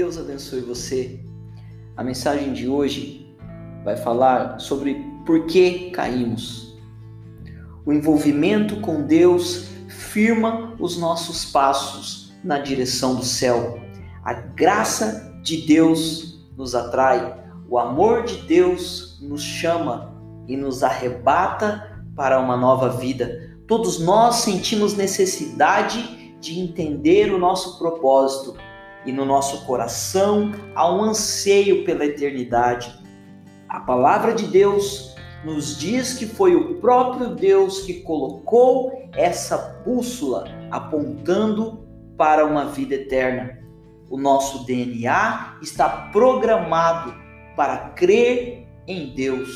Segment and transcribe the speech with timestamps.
[0.00, 1.20] Deus abençoe você.
[1.94, 3.36] A mensagem de hoje
[3.84, 4.94] vai falar sobre
[5.26, 6.74] por que caímos.
[7.84, 13.78] O envolvimento com Deus firma os nossos passos na direção do céu.
[14.24, 17.38] A graça de Deus nos atrai,
[17.68, 20.14] o amor de Deus nos chama
[20.48, 23.54] e nos arrebata para uma nova vida.
[23.66, 28.56] Todos nós sentimos necessidade de entender o nosso propósito
[29.04, 32.92] e no nosso coração há um anseio pela eternidade.
[33.68, 35.14] A palavra de Deus
[35.44, 41.86] nos diz que foi o próprio Deus que colocou essa bússola apontando
[42.16, 43.58] para uma vida eterna.
[44.10, 47.14] O nosso DNA está programado
[47.56, 49.48] para crer em Deus,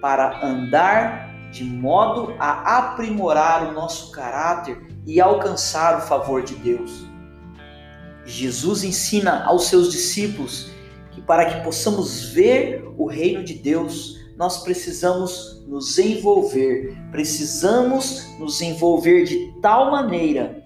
[0.00, 7.07] para andar de modo a aprimorar o nosso caráter e alcançar o favor de Deus.
[8.28, 10.70] Jesus ensina aos seus discípulos
[11.10, 18.60] que para que possamos ver o reino de Deus, nós precisamos nos envolver, precisamos nos
[18.60, 20.62] envolver de tal maneira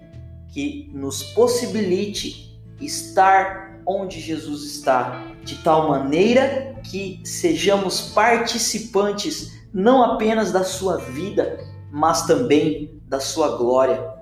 [0.49, 10.51] que nos possibilite estar onde Jesus está, de tal maneira que sejamos participantes não apenas
[10.51, 11.59] da sua vida,
[11.91, 14.13] mas também da sua glória.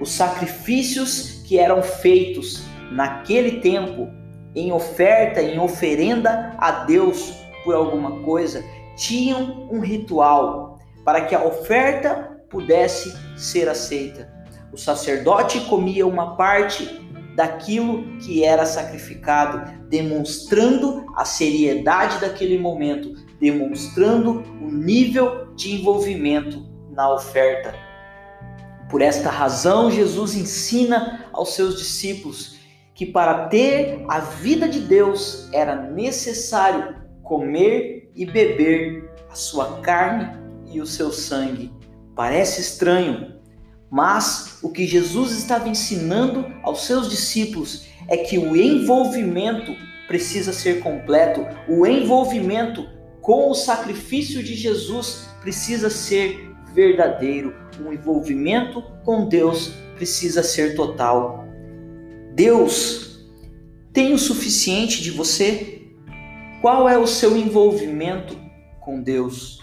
[0.00, 2.62] Os sacrifícios que eram feitos
[2.94, 4.08] naquele tempo,
[4.54, 8.64] em oferta, em oferenda a Deus por alguma coisa,
[8.96, 14.32] tinham um ritual para que a oferta pudesse ser aceita.
[14.72, 17.02] O sacerdote comia uma parte
[17.34, 27.12] daquilo que era sacrificado, demonstrando a seriedade daquele momento, demonstrando o nível de envolvimento na
[27.12, 27.74] oferta.
[28.88, 32.53] Por esta razão, Jesus ensina aos seus discípulos
[32.94, 40.30] que para ter a vida de Deus era necessário comer e beber a sua carne
[40.72, 41.72] e o seu sangue.
[42.14, 43.34] Parece estranho,
[43.90, 49.74] mas o que Jesus estava ensinando aos seus discípulos é que o envolvimento
[50.06, 52.86] precisa ser completo, o envolvimento
[53.20, 57.54] com o sacrifício de Jesus precisa ser verdadeiro,
[57.84, 61.44] o envolvimento com Deus precisa ser total.
[62.34, 63.20] Deus
[63.92, 65.86] tem o suficiente de você?
[66.60, 68.36] Qual é o seu envolvimento
[68.80, 69.60] com Deus?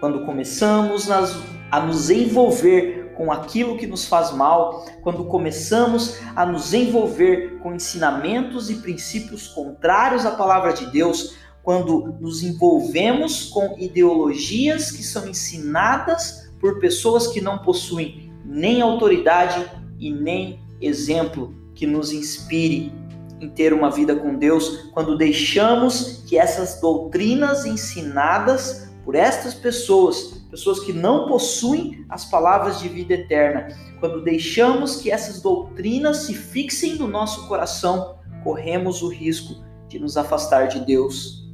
[0.00, 6.72] Quando começamos a nos envolver com aquilo que nos faz mal, quando começamos a nos
[6.72, 14.90] envolver com ensinamentos e princípios contrários à palavra de Deus, quando nos envolvemos com ideologias
[14.90, 22.10] que são ensinadas por pessoas que não possuem nem autoridade e nem exemplo que nos
[22.12, 22.92] inspire
[23.40, 30.42] em ter uma vida com Deus, quando deixamos que essas doutrinas ensinadas por estas pessoas,
[30.50, 33.68] pessoas que não possuem as palavras de vida eterna,
[34.00, 40.16] quando deixamos que essas doutrinas se fixem no nosso coração, corremos o risco de nos
[40.16, 41.45] afastar de Deus.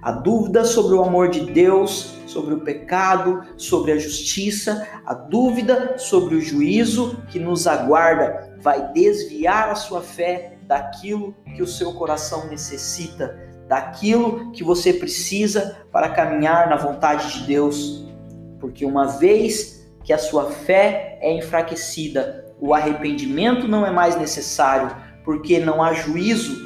[0.00, 5.98] A dúvida sobre o amor de Deus, sobre o pecado, sobre a justiça, a dúvida
[5.98, 11.94] sobre o juízo que nos aguarda vai desviar a sua fé daquilo que o seu
[11.94, 13.36] coração necessita,
[13.66, 18.06] daquilo que você precisa para caminhar na vontade de Deus.
[18.60, 24.94] Porque uma vez que a sua fé é enfraquecida, o arrependimento não é mais necessário,
[25.24, 26.56] porque não há juízo,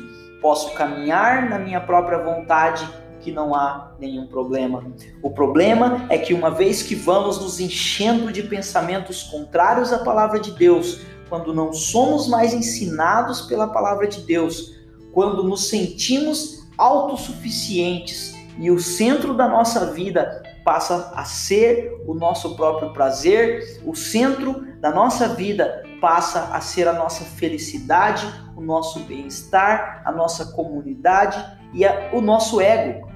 [0.40, 2.86] posso caminhar na minha própria vontade
[3.22, 4.84] que não há nenhum problema.
[5.22, 10.40] O problema é que uma vez que vamos nos enchendo de pensamentos contrários à palavra
[10.40, 14.76] de Deus, quando não somos mais ensinados pela palavra de Deus,
[15.12, 22.54] quando nos sentimos autossuficientes e o centro da nossa vida passa a ser o nosso
[22.56, 28.26] próprio prazer, o centro da nossa vida passa a ser a nossa felicidade,
[28.56, 31.42] o nosso bem-estar, a nossa comunidade
[31.72, 33.11] e a, o nosso ego.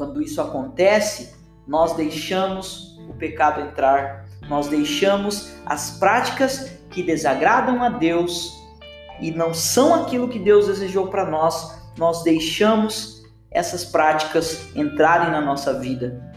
[0.00, 1.34] Quando isso acontece,
[1.68, 8.50] nós deixamos o pecado entrar, nós deixamos as práticas que desagradam a Deus
[9.20, 15.42] e não são aquilo que Deus desejou para nós, nós deixamos essas práticas entrarem na
[15.42, 16.34] nossa vida.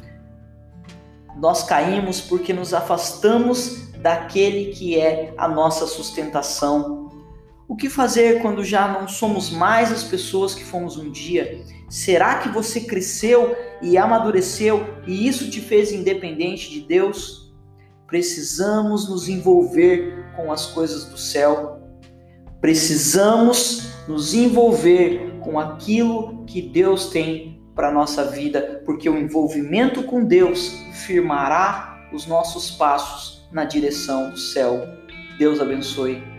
[1.38, 7.03] Nós caímos porque nos afastamos daquele que é a nossa sustentação,
[7.68, 11.64] o que fazer quando já não somos mais as pessoas que fomos um dia?
[11.90, 17.54] Será que você cresceu e amadureceu e isso te fez independente de Deus?
[18.08, 21.82] Precisamos nos envolver com as coisas do céu.
[22.60, 30.24] Precisamos nos envolver com aquilo que Deus tem para nossa vida, porque o envolvimento com
[30.24, 30.76] Deus
[31.06, 34.88] firmará os nossos passos na direção do céu.
[35.40, 36.33] Deus abençoe